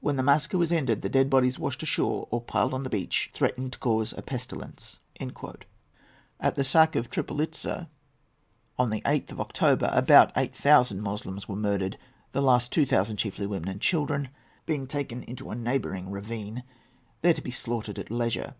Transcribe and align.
When 0.00 0.16
the 0.16 0.22
massacre 0.22 0.56
was 0.56 0.72
ended, 0.72 1.02
the 1.02 1.10
dead 1.10 1.28
bodies 1.28 1.58
washed 1.58 1.82
ashore, 1.82 2.26
or 2.30 2.40
piled 2.40 2.72
on 2.72 2.82
the 2.82 2.88
beach, 2.88 3.30
threatened 3.34 3.74
to 3.74 3.78
cause 3.78 4.14
a 4.16 4.22
pestilence."[A] 4.22 5.30
At 6.40 6.54
the 6.54 6.64
sack 6.64 6.96
of 6.96 7.10
Tripolitza, 7.10 7.90
on 8.78 8.88
the 8.88 9.02
8th 9.02 9.32
of 9.32 9.40
October, 9.42 9.90
about 9.92 10.32
eight 10.34 10.54
thousand 10.54 11.02
Moslems 11.02 11.46
were 11.46 11.56
murdered, 11.56 11.98
the 12.32 12.40
last 12.40 12.72
two 12.72 12.86
thousand, 12.86 13.18
chiefly 13.18 13.46
women 13.46 13.68
and 13.68 13.82
children, 13.82 14.30
being 14.64 14.86
taken 14.86 15.22
into 15.24 15.50
a 15.50 15.54
neighbouring 15.56 16.10
ravine, 16.10 16.62
there 17.20 17.34
to 17.34 17.42
be 17.42 17.50
slaughtered 17.50 17.98
at 17.98 18.10
leisure. 18.10 18.54